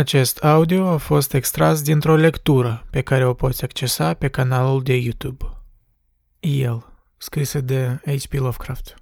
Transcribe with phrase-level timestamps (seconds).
[0.00, 4.96] Acest audio a fost extras dintr-o lectură pe care o poți accesa pe canalul de
[4.96, 5.44] YouTube.
[6.40, 8.32] El, scrisă de H.P.
[8.32, 8.94] Lovecraft.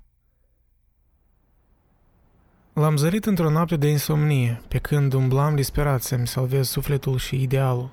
[2.72, 7.90] L-am zărit într-o noapte de insomnie, pe când umblam disperat să-mi salvez sufletul și idealul.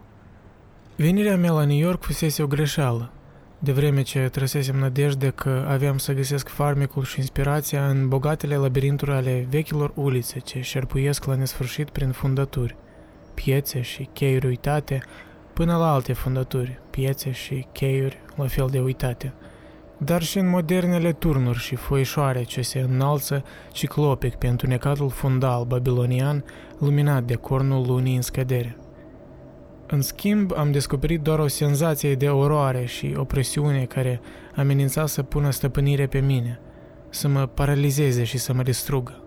[0.95, 3.11] Venirea mea la New York fusese o greșeală,
[3.59, 9.11] de vreme ce trăsesem nădejde că aveam să găsesc farmecul și inspirația în bogatele labirinturi
[9.11, 12.75] ale vechilor ulițe ce șerpuiesc la nesfârșit prin fundături
[13.36, 15.02] piețe și cheiuri uitate,
[15.53, 19.34] până la alte fundături, piețe și cheiuri la fel de uitate,
[19.98, 26.44] dar și în modernele turnuri și foișoare ce se înalță ciclopic pe întunecatul fundal babilonian
[26.80, 28.77] luminat de cornul lunii în scădere.
[29.88, 34.22] În schimb, am descoperit doar o senzație de oroare și opresiune care
[34.55, 36.59] amenința să pună stăpânire pe mine,
[37.09, 39.20] să mă paralizeze și să mă distrugă.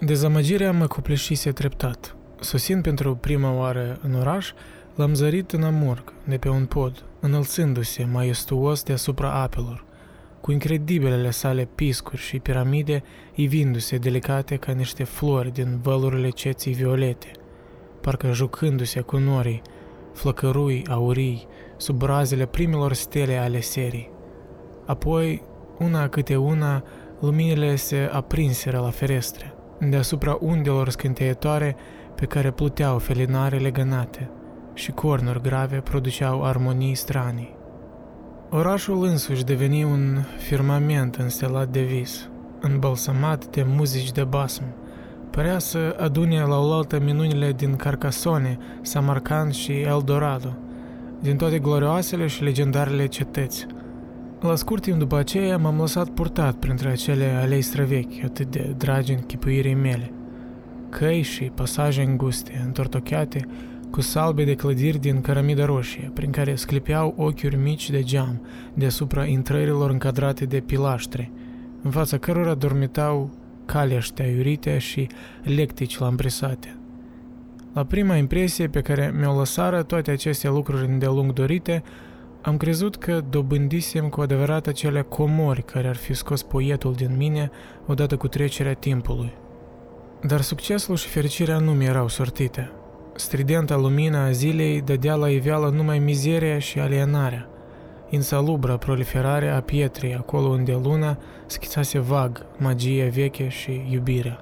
[0.00, 2.16] Dezamăgirea mă copleșise treptat.
[2.40, 4.52] Sosind pentru prima oară în oraș,
[4.94, 9.84] l-am zărit în amurg, de pe un pod, înălțându-se maestuos deasupra apelor,
[10.40, 13.02] cu incredibilele sale piscuri și piramide
[13.34, 17.30] ivindu-se delicate ca niște flori din vălurile ceții violete,
[18.00, 19.62] parcă jucându-se cu norii,
[20.12, 24.10] flăcărui aurii, sub razele primelor stele ale serii.
[24.86, 25.42] Apoi,
[25.78, 26.84] una câte una,
[27.20, 31.76] luminile se aprinseră la ferestre, deasupra undelor scânteietoare
[32.16, 34.30] pe care pluteau felinarele gănate
[34.74, 37.54] și cornuri grave produceau armonii stranii.
[38.50, 42.28] Orașul însuși deveni un firmament înstelat de vis,
[42.60, 44.62] înbalsamat de muzici de basm,
[45.30, 50.56] părea să adune la oaltă minunile din Carcassone, Samarcand și Eldorado,
[51.20, 53.66] din toate glorioasele și legendarele cetăți.
[54.40, 59.12] La scurt timp după aceea m-am lăsat purtat printre acele alei străvechi, atât de dragi
[59.12, 60.10] în chipuirii mele–
[60.88, 63.46] căi și pasaje înguste, întortocheate,
[63.90, 69.24] cu salbe de clădiri din cărămidă roșie, prin care sclipeau ochiuri mici de geam deasupra
[69.24, 71.30] intrărilor încadrate de pilaștre,
[71.82, 73.30] în fața cărora dormitau
[73.64, 75.08] calește aiurite și
[75.42, 76.76] lectici lamprisate.
[77.72, 81.82] La prima impresie pe care mi-o lăsară toate aceste lucruri îndelung dorite,
[82.42, 87.50] am crezut că dobândisem cu adevărat acele comori care ar fi scos poetul din mine
[87.86, 89.32] odată cu trecerea timpului.
[90.26, 92.70] Dar succesul și fericirea nu mi erau sortite.
[93.14, 97.48] Stridenta lumina a zilei dădea la iveală numai mizeria și alienarea,
[98.10, 104.40] insalubră proliferare a pietrei acolo unde luna schițase vag magia veche și iubirea.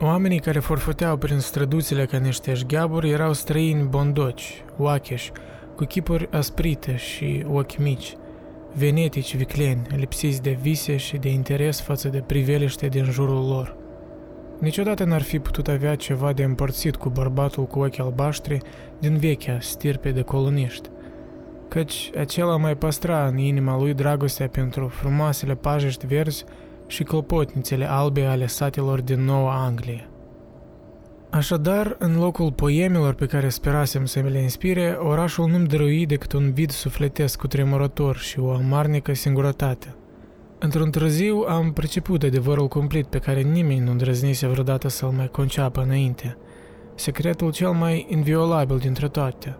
[0.00, 5.32] Oamenii care forfoteau prin străduțile ca niște șgheaburi erau străini bondoci, oacheși,
[5.76, 8.16] cu chipuri asprite și ochi mici,
[8.74, 13.80] venetici vicleni, lipsiți de vise și de interes față de priveliște din jurul lor.
[14.62, 18.58] Niciodată n-ar fi putut avea ceva de împărțit cu bărbatul cu ochi albaștri
[18.98, 20.88] din vechea stirpe de coloniști,
[21.68, 26.44] căci acela mai păstra în inima lui dragostea pentru frumoasele pajești verzi
[26.86, 30.08] și clopotnițele albe ale satelor din Noua Anglie.
[31.30, 36.32] Așadar, în locul poemilor pe care sperasem să mi le inspire, orașul nu-mi dărui decât
[36.32, 39.94] un vid sufletesc cu tremurător și o amarnică singurătate–
[40.64, 45.82] Într-un târziu am perceput adevărul cumplit pe care nimeni nu îndrăznise vreodată să-l mai conceapă
[45.82, 46.36] înainte.
[46.94, 49.56] Secretul cel mai inviolabil dintre toate.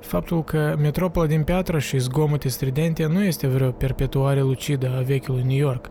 [0.00, 5.42] Faptul că metropola din piatră și zgomote stridente nu este vreo perpetuare lucidă a vechiului
[5.42, 5.86] New York,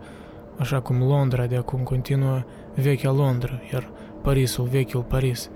[0.57, 2.43] așa cum Londra de acum continuă
[2.75, 3.89] vechea Londra, iar
[4.21, 5.49] Parisul vechiul Paris,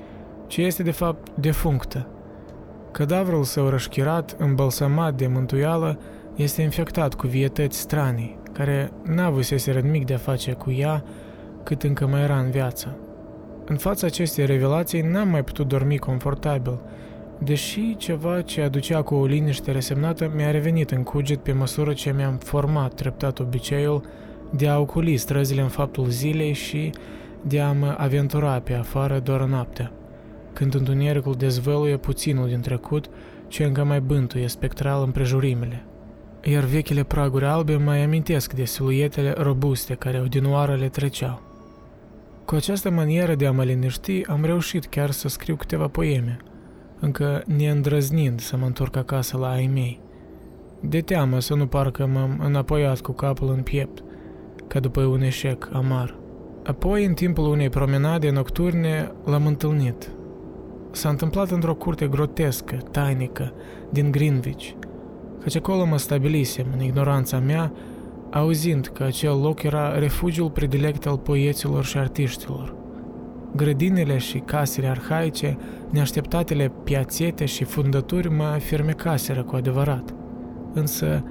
[0.48, 2.08] ci este de fapt defunctă.
[2.92, 6.00] Cadavrul său rășchirat, îmbalsamat de mântuială,
[6.36, 11.04] este infectat cu vietăți stranii, care n-avuseseră nimic de a face cu ea
[11.64, 12.98] cât încă mai era în viață.
[13.66, 16.80] În fața acestei revelații n-am mai putut dormi confortabil,
[17.38, 22.12] deși ceva ce aducea cu o liniște resemnată mi-a revenit în cuget pe măsură ce
[22.12, 24.04] mi-am format treptat obiceiul
[24.50, 26.92] de a oculi străzile în faptul zilei și
[27.42, 29.92] de a mă aventura pe afară doar noaptea,
[30.54, 33.10] când întunericul dezvăluie puținul din trecut
[33.48, 35.86] ce încă mai bântuie spectral împrejurimile
[36.44, 41.42] iar vechile praguri albe mai amintesc de siluetele robuste care odinoară le treceau.
[42.46, 46.38] Cu această manieră de a mă liniști, am reușit chiar să scriu câteva poeme,
[47.00, 50.00] încă neîndrăznind să mă întorc acasă la ai mei.
[50.80, 54.04] De teamă să nu parcă m-am înapoiat cu capul în piept,
[54.68, 56.16] ca după un eșec amar.
[56.64, 60.12] Apoi, în timpul unei promenade nocturne, l-am întâlnit.
[60.92, 63.54] S-a întâmplat într-o curte grotescă, tainică,
[63.90, 64.70] din Greenwich–
[65.42, 67.72] căci acolo mă stabilisem, în ignoranța mea,
[68.32, 72.74] auzind că acel loc era refugiul predilect al poeților și artiștilor.
[73.56, 75.58] Grădinile și casele arhaice,
[75.90, 80.14] Neașteptatele piațete și fundături mă fermecaseră cu adevărat.
[80.74, 81.24] Însă,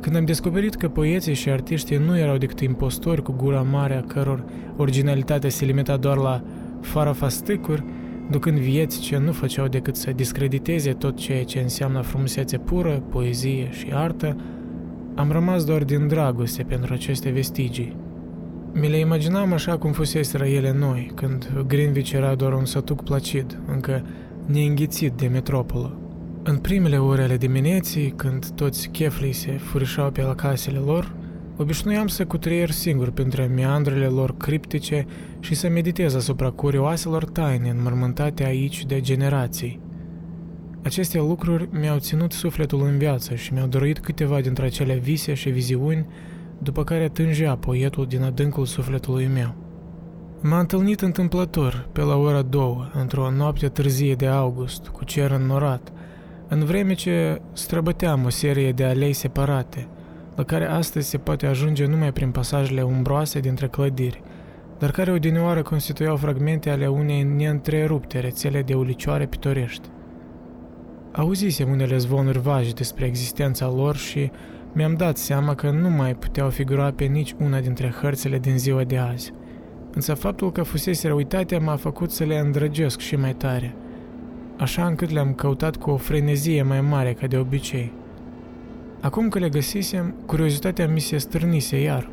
[0.00, 4.00] când am descoperit că poeții și artiștii nu erau decât impostori cu gura mare a
[4.00, 4.44] căror
[4.76, 6.42] originalitatea se limita doar la
[6.80, 7.84] farafastâcuri,
[8.30, 13.68] ducând vieți ce nu făceau decât să discrediteze tot ceea ce înseamnă frumusețe pură, poezie
[13.70, 14.36] și artă,
[15.14, 17.96] am rămas doar din dragoste pentru aceste vestigii.
[18.72, 23.60] Mi le imaginam așa cum fuseseră ele noi, când Greenwich era doar un sătuc placid,
[23.66, 24.02] încă
[24.46, 25.98] neînghițit de metropolă.
[26.42, 31.14] În primele ore ale dimineții, când toți cheflii se furișau pe la casele lor,
[31.56, 35.06] obișnuiam să cutreier singur printre meandrele lor criptice
[35.40, 39.80] și să meditez asupra curioaselor taine înmormântate aici de generații.
[40.82, 45.50] Aceste lucruri mi-au ținut sufletul în viață și mi-au dăruit câteva dintre acele vise și
[45.50, 46.06] viziuni
[46.58, 49.54] după care tângea poetul din adâncul sufletului meu.
[50.40, 55.92] M-a întâlnit întâmplător, pe la ora două, într-o noapte târzie de august, cu cer înnorat,
[56.48, 59.88] în vreme ce străbăteam o serie de alei separate,
[60.36, 64.22] la care astăzi se poate ajunge numai prin pasajele umbroase dintre clădiri,
[64.78, 69.88] dar care odinioară constituiau fragmente ale unei neîntrerupte rețele de ulicioare pitorești.
[71.12, 74.30] Auzisem unele zvonuri vagi despre existența lor și
[74.72, 78.84] mi-am dat seama că nu mai puteau figura pe nici una dintre hărțile din ziua
[78.84, 79.32] de azi.
[79.92, 83.74] Însă faptul că fusese uitate m-a făcut să le îndrăgesc și mai tare,
[84.58, 87.92] așa încât le-am căutat cu o frenezie mai mare ca de obicei.
[89.04, 92.10] Acum că le găsisem, curiozitatea mi se stârnise iar.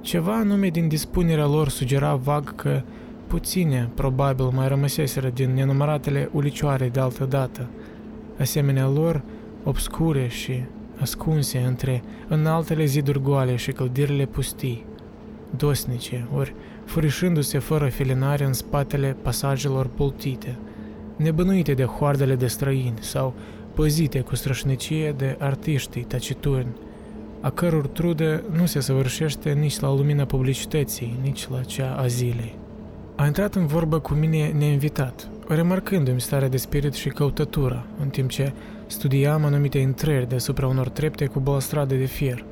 [0.00, 2.82] Ceva anume din dispunerea lor sugera vag că
[3.26, 7.68] puține, probabil, mai rămăseseră din nenumăratele ulicioare de altă dată,
[8.40, 9.22] asemenea lor,
[9.64, 10.64] obscure și
[11.00, 14.84] ascunse între înaltele ziduri goale și clădirile pustii,
[15.56, 16.54] dosnice, ori
[16.84, 20.58] furișându-se fără filinare în spatele pasajelor poltite,
[21.16, 23.34] nebănuite de hoardele de străini sau
[23.74, 26.76] păzite cu strășnicie de artiștii taciturni,
[27.40, 32.54] a căror trudă nu se săvârșește nici la lumina publicității, nici la cea a zilei.
[33.16, 38.30] A intrat în vorbă cu mine neinvitat, remarcându-mi starea de spirit și căutătura, în timp
[38.30, 38.52] ce
[38.86, 42.44] studiam anumite intrări deasupra unor trepte cu balstrade de fier,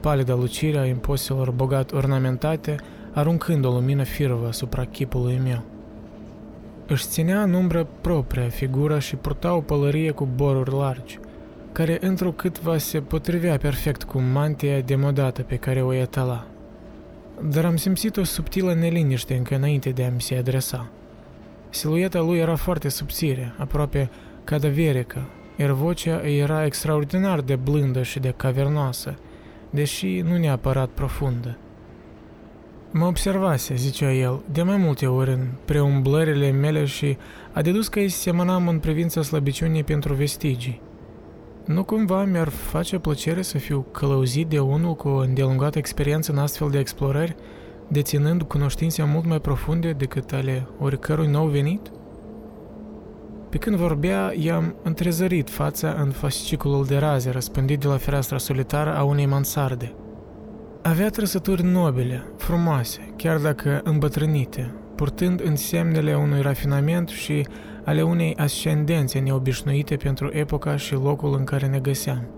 [0.00, 2.76] palida lucirea imposelor bogat ornamentate,
[3.12, 5.62] aruncând o lumină firvă asupra chipului meu.
[6.92, 11.18] Își ținea în umbră propria figură și purta o pălărie cu boruri largi,
[11.72, 16.46] care întrucâtva se potrivea perfect cu mantia demodată pe care o etala.
[17.48, 20.88] Dar am simțit o subtilă neliniște încă înainte de a-mi se adresa.
[21.68, 24.10] Silueta lui era foarte subțire, aproape
[24.44, 29.14] cadaverică, iar vocea era extraordinar de blândă și de cavernoasă,
[29.70, 31.58] deși nu neapărat profundă.
[32.92, 37.16] Mă observase, zicea el, de mai multe ori în preumblările mele și
[37.52, 40.80] a dedus că îi semănam în privința slăbiciunii pentru vestigii.
[41.64, 46.38] Nu cumva mi-ar face plăcere să fiu călăuzit de unul cu o îndelungată experiență în
[46.38, 47.36] astfel de explorări,
[47.88, 51.90] deținând cunoștințe mult mai profunde decât ale oricărui nou venit?
[53.48, 58.96] Pe când vorbea, i-am întrezărit fața în fasciculul de raze răspândit de la fereastra solitară
[58.96, 59.92] a unei mansarde.
[60.82, 67.46] Avea trăsături nobile, frumoase, chiar dacă îmbătrânite, purtând însemnele unui rafinament și
[67.84, 72.28] ale unei ascendențe neobișnuite pentru epoca și locul în care ne găseam.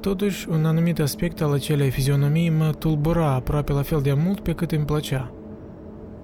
[0.00, 4.52] Totuși, un anumit aspect al acelei fizionomii mă tulbura aproape la fel de mult pe
[4.52, 5.32] cât îmi plăcea.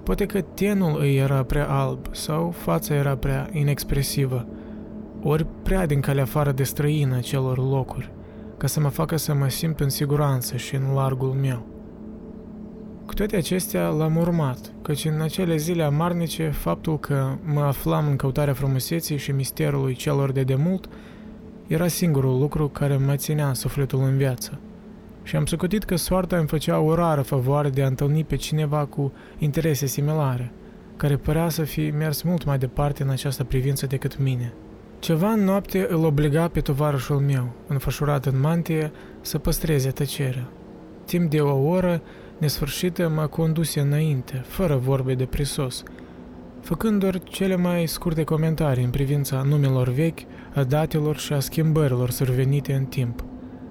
[0.03, 4.47] Poate că tenul îi era prea alb sau fața era prea inexpresivă,
[5.23, 8.11] ori prea din calea afară de străină celor locuri,
[8.57, 11.65] ca să mă facă să mă simt în siguranță și în largul meu.
[13.05, 18.15] Cu toate acestea l-am urmat, căci în acele zile amarnice, faptul că mă aflam în
[18.15, 20.89] căutarea frumuseții și misterului celor de demult
[21.67, 24.59] era singurul lucru care mă ținea sufletul în viață.
[25.23, 28.85] Și am socotit că soarta îmi făcea o rară favoare de a întâlni pe cineva
[28.85, 30.51] cu interese similare,
[30.97, 34.53] care părea să fi mers mult mai departe în această privință decât mine.
[34.99, 40.47] Ceva în noapte îl obliga pe tovarășul meu, înfășurat în mantie, să păstreze tăcerea.
[41.05, 42.01] Timp de o oră,
[42.37, 45.83] nesfârșită, mă conduse înainte, fără vorbe de prisos,
[46.61, 50.19] făcând doar cele mai scurte comentarii în privința numelor vechi,
[50.55, 53.23] a datelor și a schimbărilor survenite în timp,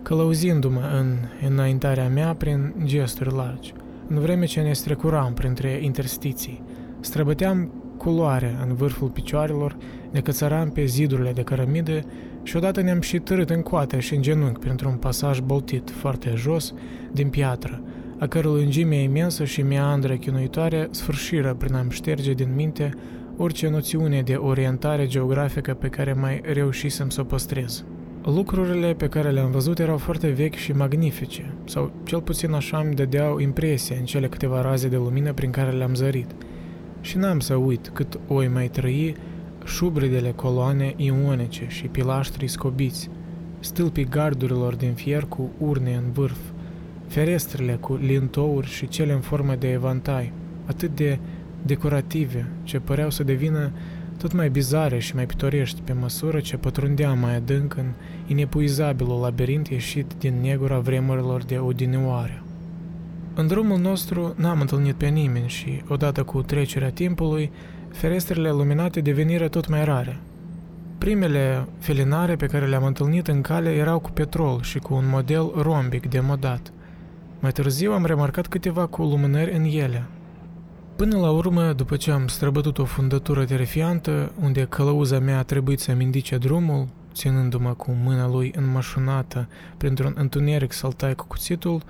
[0.03, 1.17] călăuzindu-mă în
[1.49, 3.73] înaintarea mea prin gesturi largi,
[4.09, 6.63] în vreme ce ne strecuram printre interstiții.
[7.01, 9.77] Străbăteam culoare în vârful picioarelor,
[10.17, 12.01] ne cățăram pe zidurile de cărămidă
[12.43, 16.75] și odată ne-am și târât în coate și în genunchi printr-un pasaj boltit foarte jos
[17.13, 17.83] din piatră,
[18.19, 22.91] a cărui lungime imensă și meandră chinuitoare sfârșiră prin a-mi șterge din minte
[23.37, 27.85] orice noțiune de orientare geografică pe care mai reușisem să o păstrez.
[28.25, 32.95] Lucrurile pe care le-am văzut erau foarte vechi și magnifice, sau cel puțin așa îmi
[32.95, 36.31] dădeau impresia în cele câteva raze de lumină prin care le-am zărit.
[37.01, 39.17] Și n-am să uit cât oi mai trăi
[39.67, 43.11] șubridele coloane ionice și pilaștrii scobiți,
[43.61, 46.39] stâlpii gardurilor din fier cu urne în vârf,
[47.07, 50.33] ferestrele cu lintouri și cele în formă de evantai,
[50.67, 51.19] atât de
[51.63, 53.73] decorative, ce păreau să devină
[54.19, 57.87] tot mai bizare și mai pitorești pe măsură ce pătrundeam mai adânc în
[58.27, 62.43] inepuizabilul labirint ieșit din negura vremurilor de odinioare.
[63.35, 67.51] În drumul nostru n-am întâlnit pe nimeni și, odată cu trecerea timpului,
[67.97, 70.19] ferestrele luminate deveniră tot mai rare.
[70.99, 75.53] Primele felinare pe care le-am întâlnit în cale erau cu petrol și cu un model
[75.55, 76.73] rombic demodat.
[77.41, 80.07] Mai târziu am remarcat câteva cu lumânări în ele.
[80.97, 85.81] Până la urmă, după ce am străbătut o fundătură terifiantă, unde călăuza mea a trebuit
[85.81, 91.83] să-mi indice drumul, ținându-mă cu mâna lui înmășunată printr-un întuneric să-l cu cuțitul,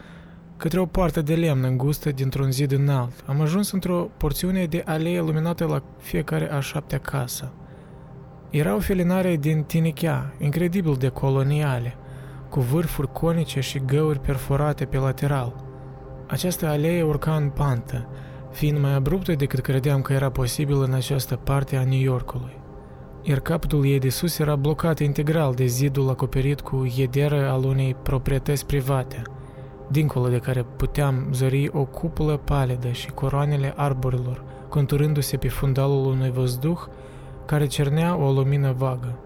[0.57, 3.13] către o poartă de lemn îngustă dintr-un zid înalt.
[3.27, 7.53] Am ajuns într-o porțiune de alee luminată la fiecare a șaptea casă.
[8.51, 11.97] Erau felinare din tinichea, incredibil de coloniale,
[12.49, 15.65] cu vârfuri conice și găuri perforate pe lateral.
[16.27, 18.09] Această alee urca în pantă,
[18.53, 22.61] fiind mai abruptă decât credeam că era posibil în această parte a New Yorkului.
[23.23, 27.97] Iar capătul ei de sus era blocat integral de zidul acoperit cu iederă al unei
[28.03, 29.23] proprietăți private–
[29.89, 36.31] dincolo de care puteam zări o cupulă palidă și coroanele arborilor, conturându-se pe fundalul unui
[36.31, 36.81] văzduh
[37.47, 39.19] care cernea o lumină vagă.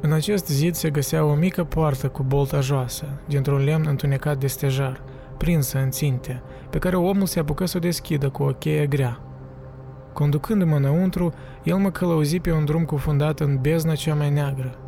[0.00, 4.46] În acest zid se găsea o mică poartă cu bolta joasă, dintr-un lemn întunecat de
[4.46, 5.02] stejar,
[5.36, 9.20] prinsă în ținte, pe care omul se apucă să o deschidă cu o cheie grea.
[10.12, 14.78] Conducându-mă înăuntru, el mă călăuzi pe un drum cufundat în bezna cea mai neagră,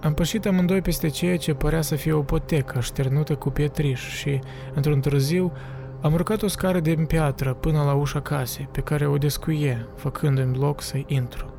[0.00, 4.40] am pășit amândoi peste ceea ce părea să fie o potecă șternută cu pietriș și,
[4.74, 5.52] într-un târziu,
[6.00, 10.56] am urcat o scară de piatră până la ușa casei, pe care o descuie, făcându-mi
[10.56, 11.52] loc să intru.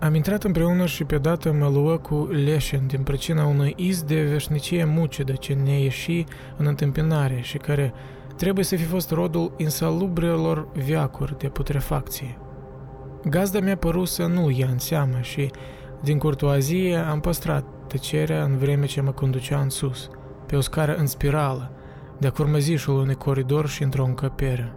[0.00, 4.22] Am intrat împreună și pe dată mă luă cu leșen din pricina unui iz de
[4.22, 6.24] veșnicie mucidă ce ne ieși
[6.56, 7.92] în întâmpinare și care
[8.36, 12.38] trebuie să fi fost rodul insalubrelor viacuri de putrefacție.
[13.24, 15.50] Gazda mea păru să nu ia în seamă și,
[16.02, 20.10] din curtoazie, am păstrat tăcerea în vreme ce mă conducea în sus,
[20.46, 21.70] pe o scară în spirală,
[22.18, 24.72] de-a curmăzișul unui coridor și într-o încăpere.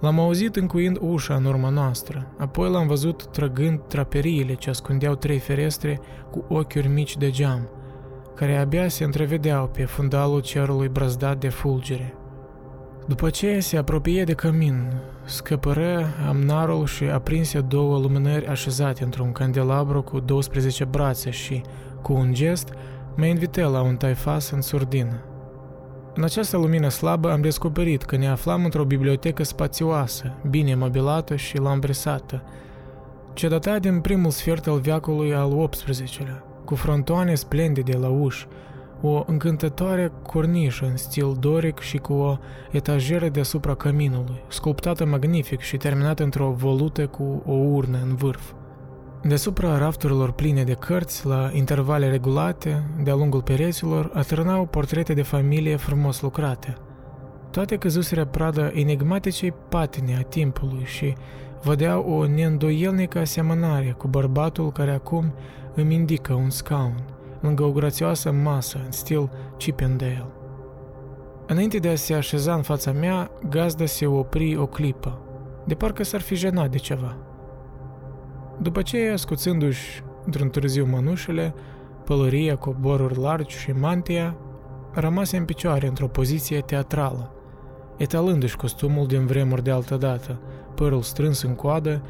[0.00, 5.38] L-am auzit încuind ușa în urma noastră, apoi l-am văzut trăgând traperiile ce ascundeau trei
[5.38, 7.68] ferestre cu ochiuri mici de geam,
[8.34, 12.14] care abia se întrevedeau pe fundalul cerului brăzdat de fulgere.
[13.06, 14.92] După ce se apropie de cămin,
[15.24, 21.62] scăpără amnarul și aprinse două lumânări așezate într-un candelabru cu 12 brațe și,
[22.06, 22.72] cu un gest,
[23.16, 25.22] mă invită la un taifas în surdină.
[26.14, 31.58] În această lumină slabă am descoperit că ne aflam într-o bibliotecă spațioasă, bine mobilată și
[31.58, 32.42] lambrisată,
[33.32, 38.46] ce data din primul sfert al veacului al XVIII-lea, cu frontoane splendide la uși,
[39.02, 42.36] o încântătoare cornișă în stil doric și cu o
[42.70, 48.52] etajeră deasupra căminului, sculptată magnific și terminată într-o volută cu o urnă în vârf.
[49.26, 55.76] Deasupra rafturilor pline de cărți, la intervale regulate, de-a lungul pereților, atârnau portrete de familie
[55.76, 56.76] frumos lucrate.
[57.50, 61.14] Toate căzuseră pradă enigmaticei patine a timpului și
[61.62, 65.34] vădeau o neîndoielnică asemănare cu bărbatul care acum
[65.74, 67.04] îmi indică un scaun,
[67.40, 70.26] lângă o grațioasă masă în stil Chippendale.
[71.46, 75.18] Înainte de a se așeza în fața mea, gazda se opri o clipă,
[75.64, 77.16] de parcă s-ar fi jenat de ceva–
[78.58, 81.54] după ce, scuțându-și într-un târziu mănușele,
[82.04, 84.36] pălăria, coboruri largi și mantia,
[84.92, 87.32] rămase în picioare într-o poziție teatrală,
[87.96, 90.40] etalându-și costumul din vremuri de altă dată,
[90.74, 92.02] părul strâns în coadă,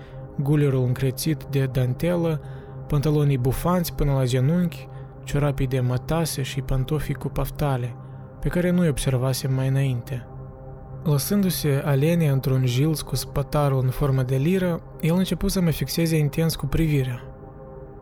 [0.42, 2.40] gulerul încrețit de dantelă,
[2.88, 4.88] pantalonii bufanți până la genunchi,
[5.24, 7.96] ciorapii de mătase și pantofii cu paftale,
[8.40, 10.26] pe care nu-i observasem mai înainte–
[11.04, 16.16] Lăsându-se alene într-un jilț cu spătarul în formă de liră, el început să mă fixeze
[16.16, 17.22] intens cu privirea.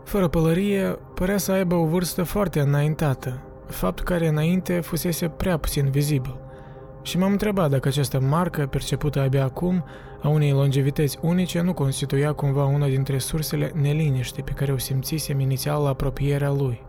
[0.04, 5.90] Fără pălărie, părea să aibă o vârstă foarte înaintată, fapt care înainte fusese prea puțin
[5.90, 6.38] vizibil.
[7.02, 9.84] Și m-am întrebat dacă această marcă, percepută abia acum,
[10.22, 15.40] a unei longevități unice, nu constituia cumva una dintre sursele neliniște pe care o simțisem
[15.40, 16.82] inițial la apropierea lui.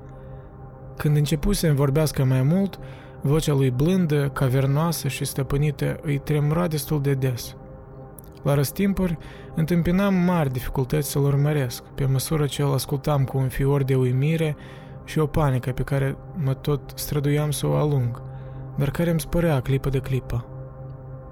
[0.97, 2.79] Când începuse să-mi vorbească mai mult,
[3.27, 7.55] Vocea lui blândă, cavernoasă și stăpânită îi tremura destul de des.
[8.43, 9.17] La răstimpuri,
[9.55, 14.55] întâmpinam mari dificultăți să-l urmăresc, pe măsură ce îl ascultam cu un fior de uimire
[15.03, 18.21] și o panică pe care mă tot străduiam să o alung,
[18.77, 20.45] dar care îmi spărea clipă de clipă.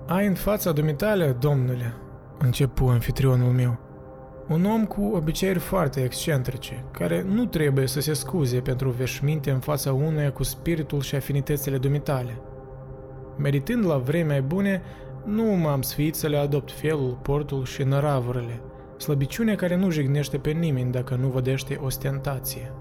[0.07, 1.93] Ai în fața dumitale, domnule,
[2.39, 3.79] începu anfitrionul meu,
[4.47, 9.59] un om cu obiceiuri foarte excentrice, care nu trebuie să se scuze pentru veșminte în
[9.59, 12.41] fața unuia cu spiritul și afinitățile dumitale.
[13.38, 14.81] Meditând la vremea bune,
[15.25, 18.62] nu m-am sfiit să le adopt felul, portul și năravurile,
[18.97, 22.71] slăbiciunea care nu jignește pe nimeni dacă nu vădește ostentație.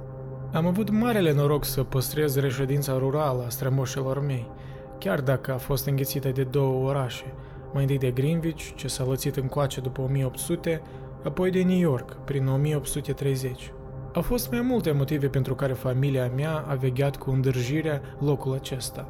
[0.52, 4.50] Am avut marele noroc să păstrez reședința rurală a strămoșilor mei,
[4.98, 7.34] chiar dacă a fost înghețită de două orașe,
[7.72, 10.82] mai întâi de Greenwich, ce s-a lățit încoace după 1800,
[11.24, 13.72] apoi de New York, prin 1830.
[14.14, 19.08] Au fost mai multe motive pentru care familia mea a vegheat cu îndârjirea locul acesta,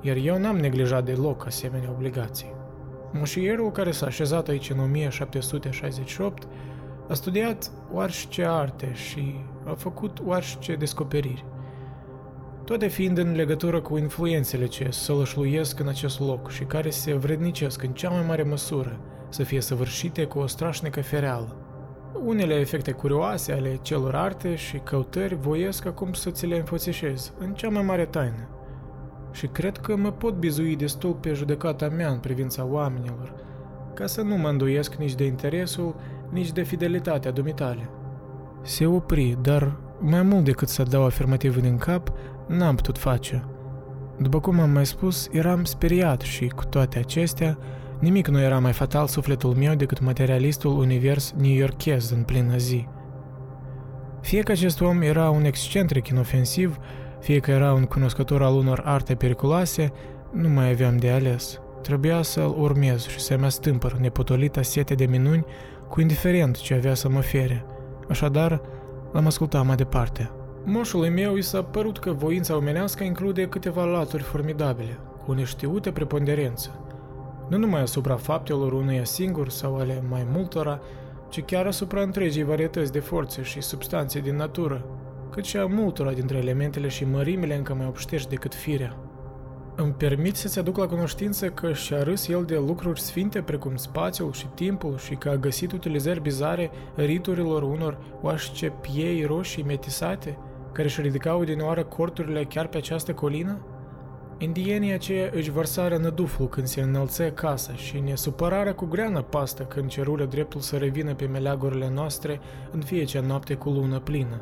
[0.00, 2.54] iar eu n-am neglijat deloc asemenea obligații.
[3.12, 6.48] Moșierul care s-a așezat aici în 1768
[7.08, 11.44] a studiat oarșce arte și a făcut oarșce descoperiri.
[12.64, 17.82] Toate fiind în legătură cu influențele ce sălășluiesc în acest loc și care se vrednicesc
[17.82, 19.00] în cea mai mare măsură
[19.32, 21.56] să fie săvârșite cu o strașnică fereală.
[22.24, 27.54] Unele efecte curioase ale celor arte și căutări voiesc acum să ți le înfățișez în
[27.54, 28.48] cea mai mare taină–
[29.32, 33.32] și cred că mă pot bizui destul pe judecata mea în privința oamenilor,
[33.94, 35.94] ca să nu mă îndoiesc nici de interesul,
[36.30, 37.88] nici de fidelitatea dumitale.
[38.62, 42.12] Se opri, dar mai mult decât să dau afirmativ din cap,
[42.46, 43.44] n-am putut face.
[44.18, 47.58] După cum am mai spus, eram speriat și, cu toate acestea,
[48.02, 52.86] nimic nu era mai fatal sufletul meu decât materialistul univers new-yorkez în plină zi.
[54.20, 56.76] Fie că acest om era un excentric inofensiv,
[57.20, 59.92] fie că era un cunoscător al unor arte periculoase,
[60.32, 61.60] nu mai aveam de ales.
[61.82, 65.44] Trebuia să-l urmez și să-mi astâmpăr nepotolita sete de minuni
[65.88, 67.64] cu indiferent ce avea să mă fere.
[68.08, 68.60] Așadar,
[69.12, 70.30] l-am ascultat mai departe.
[70.64, 75.90] Moșului meu i s-a părut că voința omenească include câteva laturi formidabile, cu o neștiută
[75.90, 76.70] preponderență.
[77.52, 80.80] Nu numai asupra faptelor unuia singur sau ale mai multora,
[81.28, 84.84] ci chiar asupra întregii varietăți de forțe și substanțe din natură,
[85.30, 88.96] cât și a multora dintre elementele și mărimile încă mai obștești decât firea.
[89.76, 94.32] Îmi permit să-ți aduc la cunoștință că și-a râs el de lucruri sfinte precum spațiul
[94.32, 100.38] și timpul și că a găsit utilizări bizare riturilor unor oașce piei roșii metisate,
[100.72, 103.71] care își ridicau din oară corturile chiar pe această colină?
[104.38, 109.62] Indienii aceia își vărsară năduful când se înălță casa și ne supărară cu greană pastă
[109.62, 112.40] când cerură dreptul să revină pe meleagurile noastre
[112.70, 114.40] în fiecare noapte cu lună plină.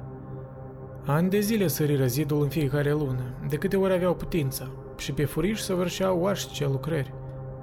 [1.07, 5.25] Ani de zile săriră zidul în fiecare lună, de câte ori aveau putința, și pe
[5.25, 7.15] furiș săvârșeau oașce lucrări.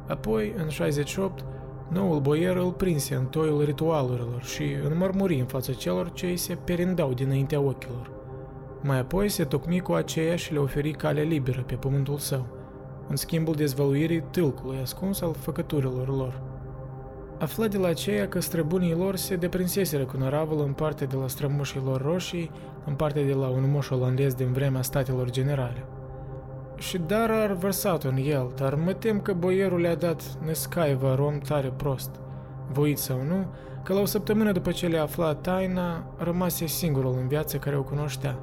[0.08, 1.46] Apoi, în 68,
[1.90, 6.58] noul boier îl prinse în toiul ritualurilor și înmărmuri în fața celor ce îi se
[6.64, 8.17] perindau dinaintea ochilor.
[8.82, 12.46] Mai apoi se tocmi cu aceea și le oferi cale liberă pe pământul său,
[13.08, 16.42] în schimbul dezvăluirii tâlcului ascuns al făcăturilor lor.
[17.40, 21.28] Afla de la aceea că străbunii lor se deprinseseră cu năravul în parte de la
[21.28, 22.52] strămoșii lor roșii,
[22.86, 25.86] în parte de la un moș olandez din vremea statelor generale.
[26.76, 31.38] Și dar ar vărsat în el, dar mă tem că boierul le-a dat nescaiva rom
[31.38, 32.10] tare prost.
[32.72, 33.46] Voit sau nu,
[33.84, 37.84] că la o săptămână după ce le afla taina, rămase singurul în viață care o
[37.84, 38.40] cunoștea.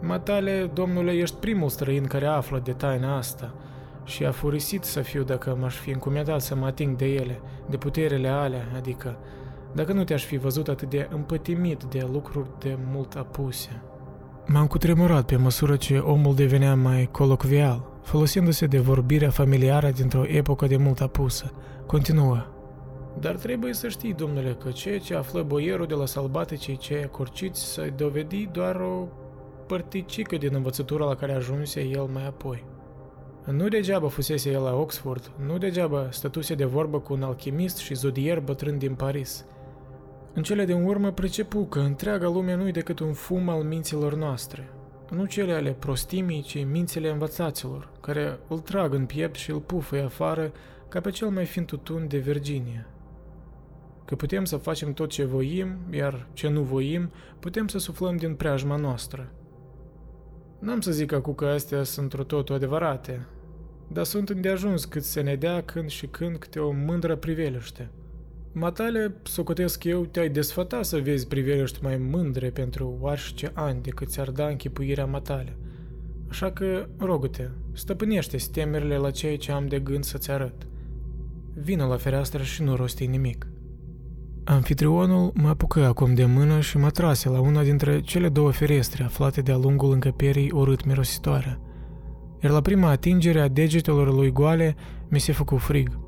[0.00, 3.54] Matale, domnule, ești primul străin care află de taina asta–
[4.06, 7.76] și a furisit să fiu dacă m-aș fi încumetat să mă ating de ele, de
[7.76, 9.18] puterile alea, adică
[9.72, 13.82] dacă nu te-aș fi văzut atât de împătimit de lucruri de mult apuse.
[14.46, 20.66] M-am cutremurat pe măsură ce omul devenea mai colocvial, folosindu-se de vorbirea familiară dintr-o epocă
[20.66, 21.52] de mult apusă.
[21.86, 22.46] Continuă.
[23.20, 27.72] Dar trebuie să știi, domnule, că ceea ce află boierul de la salbaticii cei corciți
[27.72, 29.06] să dovedi doar o
[29.66, 32.64] părticică din învățătura la care ajunse el mai apoi.
[33.50, 37.94] Nu degeaba fusese el la Oxford, nu degeaba stătuse de vorbă cu un alchimist și
[37.94, 39.44] zodier bătrân din Paris.
[40.34, 44.70] În cele din urmă pricepu că întreaga lume nu-i decât un fum al minților noastre,
[45.10, 50.02] nu cele ale prostimii, ci mințile învățaților, care îl trag în piept și îl pufă
[50.04, 50.52] afară
[50.88, 52.86] ca pe cel mai fin tutun de Virginia.
[54.04, 58.34] Că putem să facem tot ce voim, iar ce nu voim, putem să suflăm din
[58.34, 59.32] preajma noastră.
[60.58, 63.26] N-am să zic acum că astea sunt totul adevărate,
[63.88, 67.90] dar sunt îndeajuns cât să ne dea când și când câte o mândră priveliște.
[68.52, 74.30] Matale, socotesc eu, te-ai desfăta să vezi priveliști mai mândre pentru oarșice ani decât ți-ar
[74.30, 75.56] da închipuirea matale.
[76.28, 80.66] Așa că, rogă-te, stăpânește temerile la ceea ce am de gând să-ți arăt.
[81.54, 83.46] vină la fereastră și nu rosti nimic.
[84.48, 89.04] Anfitrionul mă apucă acum de mână și mă trase la una dintre cele două ferestre
[89.04, 91.58] aflate de-a lungul încăperii urât mirositoare.
[92.42, 94.76] Iar la prima atingere a degetelor lui goale
[95.08, 95.98] mi se făcu frig.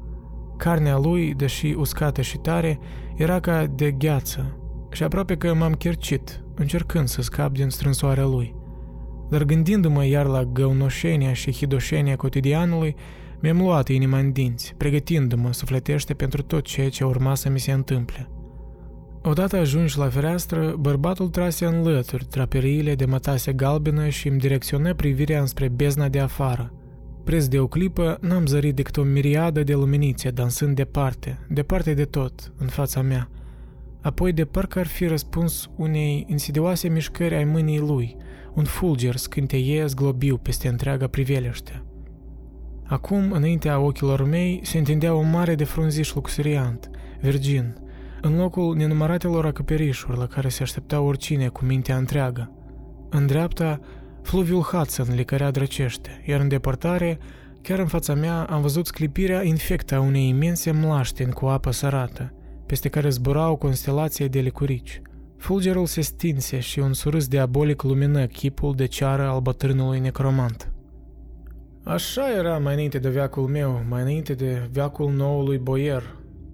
[0.56, 2.78] Carnea lui, deși uscată și tare,
[3.16, 4.58] era ca de gheață
[4.90, 8.54] și aproape că m-am chercit, încercând să scap din strânsoarea lui.
[9.28, 12.96] Dar gândindu-mă iar la găunoșenia și hidoșenia cotidianului,
[13.40, 17.72] mi-am luat inima în dinți, pregătindu-mă sufletește pentru tot ceea ce urma să mi se
[17.72, 18.28] întâmple.
[19.22, 24.94] Odată ajungi la fereastră, bărbatul trase în lături draperiile de mătase galbenă și îmi direcționă
[24.94, 26.72] privirea înspre bezna de afară.
[27.24, 32.04] Preț de o clipă, n-am zărit decât o miriadă de luminițe dansând departe, departe de
[32.04, 33.30] tot, în fața mea.
[34.00, 38.16] Apoi de parcă ar fi răspuns unei insidioase mișcări ai mâinii lui,
[38.54, 41.82] un fulger scânteie zglobiu peste întreaga priveliște.
[42.88, 47.76] Acum, înaintea ochilor mei, se întindea o mare de frunziș luxuriant, virgin,
[48.20, 52.52] în locul nenumăratelor acoperișuri la care se aștepta oricine cu mintea întreagă.
[53.10, 53.80] În dreapta,
[54.22, 57.18] fluviul Hudson licărea drăcește, iar în depărtare,
[57.62, 62.32] chiar în fața mea, am văzut sclipirea infectă a unei imense mlaștini cu apă sărată,
[62.66, 65.02] peste care zbura o constelație de licurici.
[65.36, 70.72] Fulgerul se stinse și un surâs diabolic lumină chipul de ceară al bătrânului necromant.
[71.88, 76.02] Așa era mai înainte de veacul meu, mai înainte de veacul noului boier.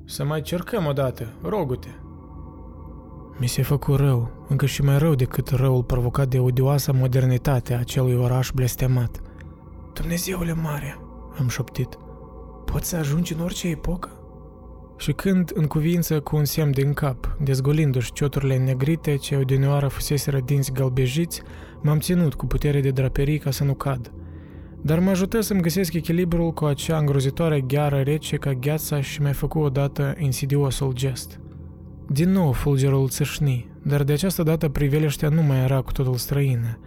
[0.04, 1.88] Să mai cercăm odată, rogu-te.
[3.38, 7.78] Mi se făcu rău, încă și mai rău decât răul provocat de odioasa modernitate a
[7.78, 9.20] acelui oraș blestemat.
[9.94, 10.98] Dumnezeule mare,
[11.38, 11.98] am șoptit,
[12.64, 14.10] poți să ajungi în orice epocă?
[14.96, 20.40] Și când, în cuvință cu un semn din cap, dezgolindu-și cioturile negrite ce odinioară fuseseră
[20.40, 21.42] dinți galbejiți,
[21.82, 24.12] m-am ținut cu putere de draperii ca să nu cad–
[24.86, 29.32] dar mă ajută să-mi găsesc echilibrul cu acea îngrozitoare gheară rece ca gheața și mi-a
[29.32, 31.40] făcut odată insidiosul gest.
[32.08, 36.78] Din nou fulgerul țâșni, dar de această dată priveliștea nu mai era cu totul străină.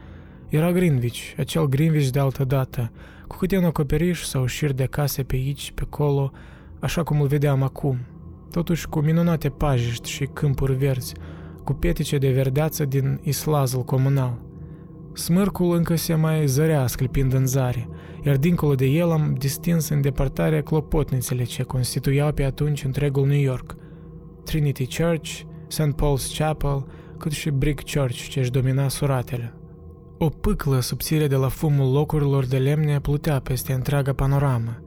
[0.49, 2.91] Era Greenwich, acel Greenwich de altă dată,
[3.27, 6.31] cu câte un acoperiș sau șir de case pe aici, pe colo,
[6.79, 7.97] așa cum îl vedeam acum.
[8.51, 11.13] Totuși cu minunate pajiști și câmpuri verzi,
[11.63, 14.37] cu petice de verdeață din islazul comunal–
[15.17, 17.89] Smârcul încă se mai zărea sclipind în zare,
[18.23, 23.39] iar dincolo de el am distins în depărtare clopotnițele ce constituiau pe atunci întregul New
[23.39, 23.75] York.
[24.43, 25.95] Trinity Church, St.
[25.95, 26.85] Paul's Chapel,
[27.17, 29.53] cât și Brick Church ce își domina suratele.
[30.17, 34.81] O pâclă subțire de la fumul locurilor de lemne plutea peste întreaga panoramă.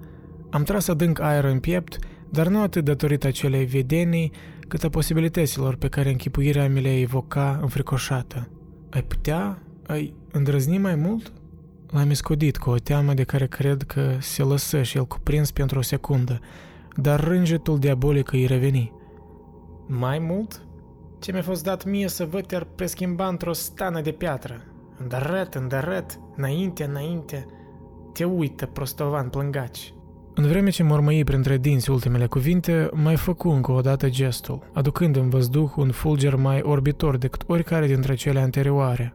[0.50, 4.32] Am tras adânc aer în piept, dar nu atât datorită acelei vedenii,
[4.68, 8.48] cât a posibilităților pe care închipuirea mi le evoca înfricoșată.
[8.90, 11.32] Ai putea, ai îndrăzni mai mult?
[11.90, 15.78] L-am iscudit cu o teamă de care cred că se lăsă și el cuprins pentru
[15.78, 16.40] o secundă,
[16.96, 18.92] dar rângetul diabolic îi reveni.
[19.86, 20.62] Mai mult?
[21.18, 24.62] Ce mi-a fost dat mie să văd te-ar preschimba într-o stană de piatră.
[24.98, 27.46] Îndărăt, îndărăt, înainte, înainte.
[28.12, 29.94] Te uită, prostovan plângaci.
[30.34, 35.16] În vreme ce mormăi printre dinți ultimele cuvinte, mai făcu încă o dată gestul, aducând
[35.16, 39.14] în văzduh un fulger mai orbitor decât oricare dintre cele anterioare,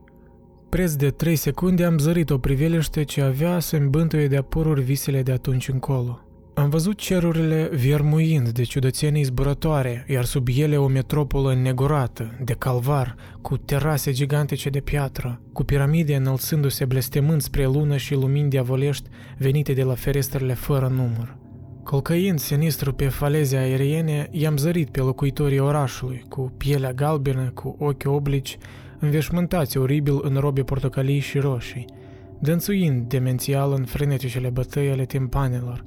[0.75, 5.21] preț de 3 secunde am zărit o priveliște ce avea să-mi bântuie de apururi visele
[5.21, 6.19] de atunci încolo.
[6.53, 13.15] Am văzut cerurile viermuind de ciudățenii zburătoare, iar sub ele o metropolă negurată, de calvar,
[13.41, 19.73] cu terase gigantice de piatră, cu piramide înălțându-se blestemând spre lună și lumini diavolești venite
[19.73, 21.37] de la ferestrele fără număr.
[21.83, 28.05] Colcăind sinistru pe faleze aeriene, i-am zărit pe locuitorii orașului, cu pielea galbenă, cu ochi
[28.05, 28.57] oblici,
[28.99, 31.85] înveșmântați oribil în robe portocalii și roșii,
[32.39, 35.83] dânțuind demențial în freneticele bătăi ale timpanelor,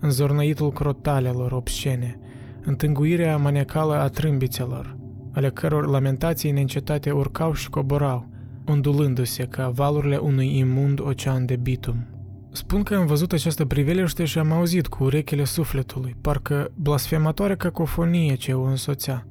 [0.00, 2.18] în zornăitul crotalelor obscene,
[2.64, 4.96] în tânguirea maniacală a trâmbițelor,
[5.32, 8.28] ale căror lamentații neîncetate urcau și coborau,
[8.66, 12.06] ondulându-se ca valurile unui imund ocean de bitum.
[12.52, 18.34] Spun că am văzut această priveliște și am auzit cu urechile sufletului, parcă blasfematoare cacofonie
[18.34, 19.26] ce o însoțea.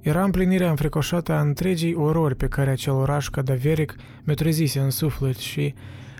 [0.00, 5.36] Era împlinirea înfricoșată a întregii orori pe care acel oraș cadaveric mi-o trezise în suflet
[5.36, 5.74] și,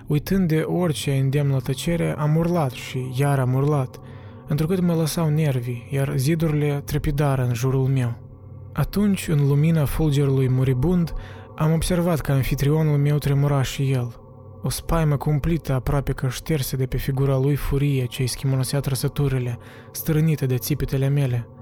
[0.06, 4.00] uitând de orice îndemn la tăcere, am urlat și iar am urlat,
[4.46, 8.26] întrucât mă lăsau nervii, iar zidurile trepidară în jurul meu.
[8.72, 11.12] Atunci, în lumina fulgerului muribund,
[11.56, 14.20] am observat că anfitrionul meu tremura și el.
[14.62, 19.58] O spaimă cumplită aproape că șterse de pe figura lui furie ce-i schimonosea trăsăturile,
[19.92, 21.48] strănite de țipetele mele–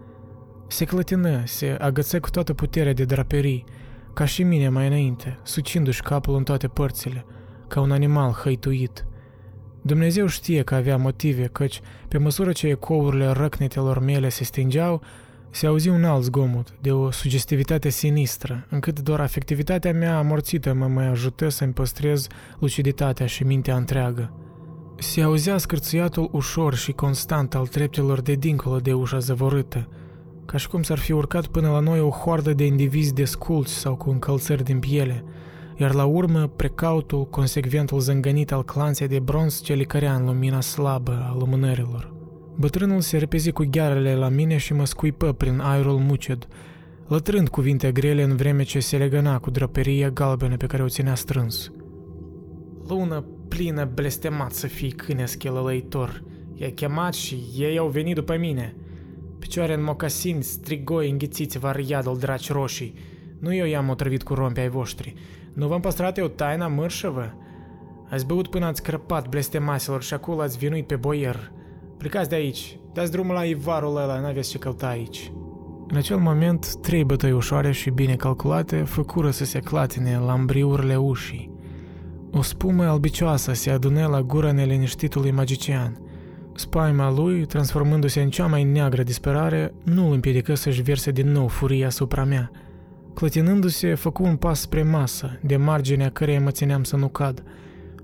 [0.67, 3.65] se clătină, se agăță cu toată puterea de draperii,
[4.13, 7.25] ca și mine mai înainte, sucindu-și capul în toate părțile,
[7.69, 9.07] ca un animal hăituit.
[9.83, 15.03] Dumnezeu știe că avea motive, căci, pe măsură ce ecourile răcnetelor mele se stingeau,
[15.51, 20.87] se auzi un alt zgomot, de o sugestivitate sinistră, încât doar afectivitatea mea amorțită mă
[20.87, 22.27] mai ajută să-mi păstrez
[22.59, 24.33] luciditatea și mintea întreagă.
[24.99, 29.89] Se auzea scârțuiatul ușor și constant al treptelor de dincolo de ușa zăvorâtă,
[30.47, 33.97] ca și cum s-ar fi urcat până la noi o hoardă de indivizi desculți sau
[33.97, 35.25] cu încălțări din piele,
[35.77, 41.29] iar la urmă precautul, consecventul zângănit al clanței de bronz ce licărea în lumina slabă
[41.31, 42.15] a lumânărilor.
[42.57, 46.49] Bătrânul se repezi cu ghearele la mine și mă scuipă prin aerul muced,
[47.09, 51.15] lătrând cuvinte grele în vreme ce se legăna cu draperia galbenă pe care o ținea
[51.15, 51.73] strâns.
[52.89, 56.23] Lună plină blestemat să fii câine schelălăitor.
[56.55, 58.77] I-a chemat și ei au venit după mine.
[59.39, 62.95] Picioare în mocasini, strigoi înghițiți variadul draci roșii.
[63.41, 65.15] Nu eu i-am otrăvit cu rompi ai voștri.
[65.53, 67.35] Nu v-am păstrat eu taina mărșăvă?
[68.11, 71.53] Ați băut până ați crăpat blestemaselor și acolo ați vinuit pe boier.
[71.99, 75.33] Plecați de aici, dați drumul la Ivarul ăla, n-aveți ce căuta aici.
[75.89, 80.97] În acel moment, trei bătăi ușoare și bine calculate făcură să se clatine la îmbriurile
[80.97, 81.51] ușii.
[82.31, 86.01] O spumă albicioasă se adună la gura neliniștitului magician.
[86.59, 91.49] Spaima lui, transformându-se în cea mai neagră disperare, nu îl împiedică să-și verse din nou
[91.49, 92.51] furia asupra mea.
[93.15, 97.43] Clătinându-se, făcu un pas spre masă, de marginea căreia mă țineam să nu cad.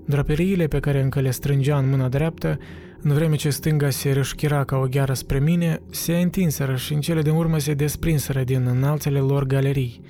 [0.05, 2.57] Draperiile pe care încă le strângea în mâna dreaptă
[3.01, 6.99] în vreme ce stânga se rășchira ca o gheară spre mine, se întinseră și în
[6.99, 10.01] cele din urmă se desprinseră din înalțele lor galerii,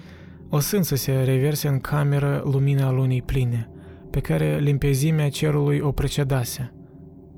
[0.49, 3.69] lăsând să se reverse în cameră lumina lunii pline,
[4.11, 6.73] pe care limpezimea cerului o precedase.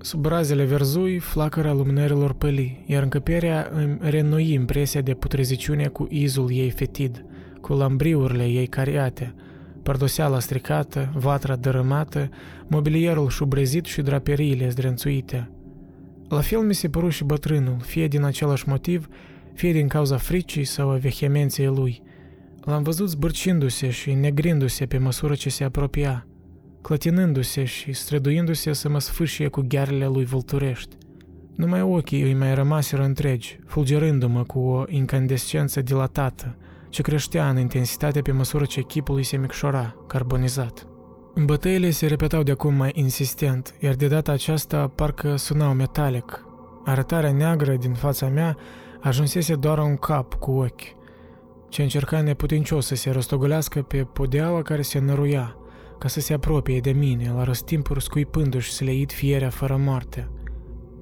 [0.05, 6.51] Sub razele verzui, flacăra lumânărilor păli, iar încăperea îmi renoi impresia de putreziciune cu izul
[6.51, 7.25] ei fetid,
[7.61, 9.35] cu lambriurile ei cariate,
[9.83, 12.29] pardoseala stricată, vatra dărâmată,
[12.67, 15.51] mobilierul șubrezit și draperiile zdrențuite.
[16.29, 19.07] La fel mi se păru și bătrânul, fie din același motiv,
[19.53, 22.01] fie din cauza fricii sau a vehemenței lui.
[22.63, 26.27] L-am văzut zbârcindu-se și negrindu-se pe măsură ce se apropia,
[26.85, 30.95] clătinându-se și străduindu-se să mă sfârșie cu ghearele lui vulturești.
[31.55, 36.57] Numai ochii îi mai rămaseră întregi, fulgerându-mă cu o incandescență dilatată,
[36.89, 40.87] ce creștea în intensitate pe măsură ce chipul îi se micșora, carbonizat.
[41.45, 46.45] Bătăile se repetau de acum mai insistent, iar de data aceasta parcă sunau metalic.
[46.83, 48.57] Arătarea neagră din fața mea
[49.01, 50.95] ajunsese doar un cap cu ochi,
[51.69, 55.55] ce încerca neputincios să se rostogolească pe podeaua care se năruia,
[55.99, 60.29] ca să se apropie de mine, la răstimpuri scuipându-și sleit fierea fără moarte.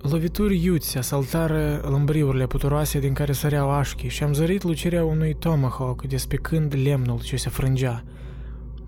[0.10, 6.04] Lovituri iuți asaltară lămbriurile puturoase din care săreau așchii și am zărit lucirea unui tomahawk
[6.06, 8.04] despicând lemnul ce se frângea.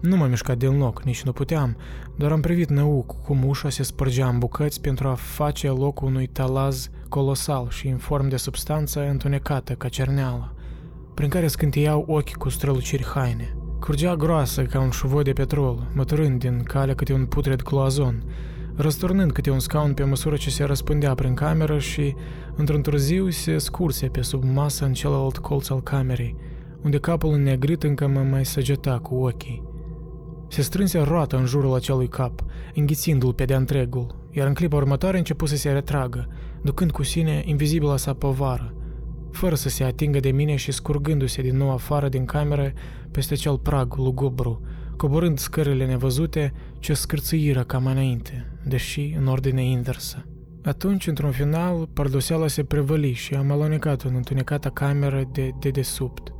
[0.01, 1.77] Nu m-am mișcat din loc, nici nu puteam,
[2.15, 6.27] doar am privit năuc cum ușa se spărgea în bucăți pentru a face loc unui
[6.27, 10.55] talaz colosal și în formă de substanță întunecată ca cerneală,
[11.13, 13.55] prin care scânteiau ochi cu străluciri haine.
[13.85, 18.23] Curgea groasă ca un șuvoi de petrol, măturând din cale câte un putred cloazon,
[18.75, 22.15] răsturnând câte un scaun pe măsură ce se răspândea prin cameră și,
[22.55, 26.35] într-un târziu, se scurse pe sub masă în celălalt colț al camerei,
[26.81, 29.63] unde capul înnegrit încă mă mai săgeta cu ochii.
[30.47, 32.43] Se strânse roată în jurul acelui cap,
[32.75, 36.27] înghițindu-l pe de întregul, iar în clipa următoare început să se retragă,
[36.61, 38.73] ducând cu sine invizibila sa povară,
[39.31, 42.73] fără să se atingă de mine și scurgându-se din nou afară din cameră
[43.15, 44.61] peste cel prag lugubru,
[44.97, 50.25] coborând scările nevăzute ce scârțâiră cam înainte, deși în ordine inversă.
[50.63, 56.33] Atunci, într-un final, pardoseala se prevăli și am alunecat în întunecata cameră de dedesubt,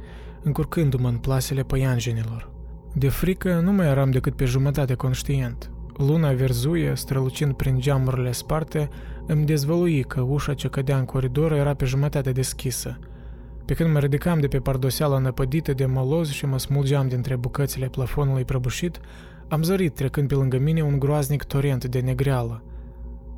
[0.44, 2.52] încurcându-mă în plasele păianjenilor.
[2.94, 5.72] De frică nu mai eram decât pe jumătate conștient.
[5.98, 8.90] Luna verzuie, strălucind prin geamurile sparte,
[9.28, 13.00] îmi dezvălui că ușa ce cădea în coridor era pe jumătate deschisă–
[13.66, 17.88] pe când mă ridicam de pe pardoseala năpădită de moloz și mă smulgeam dintre bucățile
[17.88, 19.00] plafonului prăbușit,
[19.48, 22.64] am zărit trecând pe lângă mine un groaznic torent de negreală,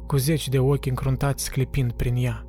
[0.05, 2.45] cu zeci de ochi încruntați sclipind prin ea.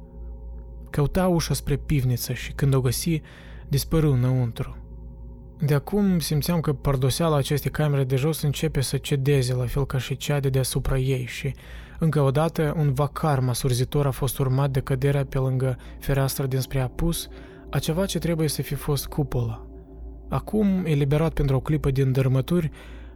[0.90, 3.20] Căuta ușa spre pivniță și când o găsi,
[3.68, 4.76] dispăru înăuntru.
[5.60, 9.98] De acum simțeam că pardoseala acestei camere de jos începe să cedeze la fel ca
[9.98, 11.54] și cea de deasupra ei și,
[11.98, 16.80] încă o dată, un vacar masurzitor a fost urmat de căderea pe lângă fereastră dinspre
[16.80, 17.28] apus,
[17.70, 19.66] a ceva ce trebuie să fi fost cupola.
[20.28, 22.70] Acum, eliberat pentru o clipă din dărâmături,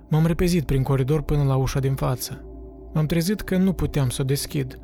[0.09, 2.45] m-am repezit prin coridor până la ușa din față.
[2.93, 4.79] M-am trezit că nu puteam să o deschid.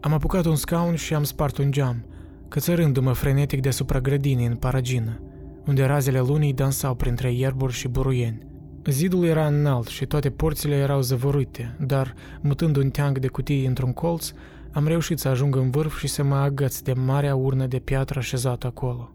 [0.00, 2.04] Am apucat un scaun și am spart un geam,
[2.48, 5.20] cățărându-mă frenetic deasupra grădinii în paragină,
[5.66, 8.46] unde razele lunii dansau printre ierburi și buruieni.
[8.84, 13.92] Zidul era înalt și toate porțile erau zăvorâte, dar, mutând un teanc de cutii într-un
[13.92, 14.32] colț,
[14.76, 18.18] am reușit să ajung în vârf și să mă agăț de marea urnă de piatră
[18.18, 19.12] așezată acolo.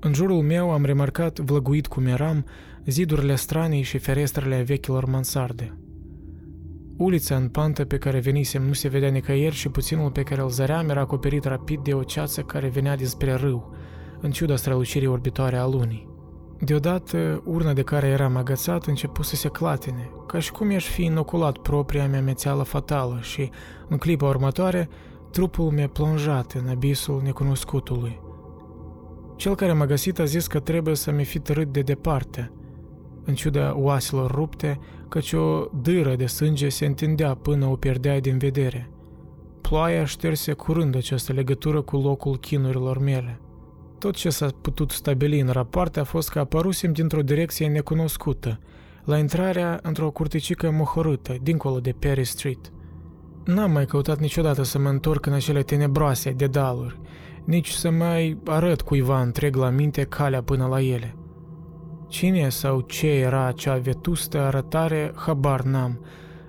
[0.00, 2.44] În jurul meu am remarcat, vlăguit cum eram,
[2.86, 5.78] zidurile stranii și ferestrele vechilor mansarde.
[6.96, 10.48] Ulița în pantă pe care venisem nu se vedea nicăieri și puținul pe care îl
[10.48, 13.74] zăream era acoperit rapid de o ceață care venea dinspre râu,
[14.20, 16.09] în ciuda strălucirii orbitoare a lunii.
[16.64, 21.04] Deodată, urna de care eram agățat început să se clatine, ca și cum i-aș fi
[21.04, 23.50] inoculat propria mea mețeală fatală și,
[23.88, 24.88] în clipa următoare,
[25.30, 28.20] trupul mi-a plonjat în abisul necunoscutului.
[29.36, 32.52] Cel care m-a găsit a zis că trebuie să mi fi târât de departe,
[33.24, 38.38] în ciuda oaselor rupte, căci o dâră de sânge se întindea până o pierdeai din
[38.38, 38.90] vedere.
[39.60, 43.40] Ploaia șterse curând această legătură cu locul chinurilor mele–
[44.00, 48.60] tot ce s-a putut stabili în rapoarte a fost că apărusem dintr-o direcție necunoscută,
[49.04, 52.72] la intrarea într-o curticică mohorâtă, dincolo de Perry Street.
[53.44, 57.00] N-am mai căutat niciodată să mă întorc în acele tenebroase dedaluri,
[57.44, 61.16] nici să mai arăt cuiva întreg la minte calea până la ele.
[62.08, 66.04] Cine sau ce era acea vetustă arătare, habar n-am,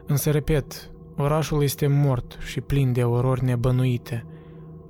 [0.06, 4.26] însă repet, orașul este mort și plin de orori nebănuite.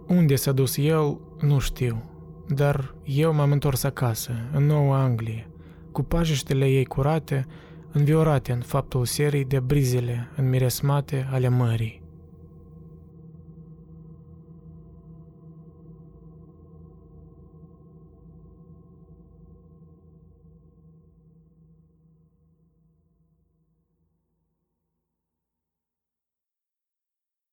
[0.07, 2.10] Unde s-a dus el, nu știu.
[2.53, 5.49] Dar eu m-am întors acasă, în Noua Anglie,
[5.91, 7.45] cu pajiștele ei curate,
[7.91, 12.00] înviorate în faptul serii de brizele înmiresmate ale mării.